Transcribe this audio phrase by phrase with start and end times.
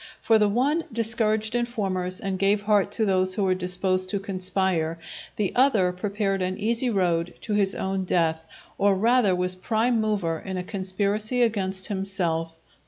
[0.19, 4.97] For the one discouraged informers and gave heart to those who were disposed to conspire,
[5.35, 8.47] the other prepared an easy road to his own death,
[8.79, 12.55] or rather was prime mover in a conspiracy against himself.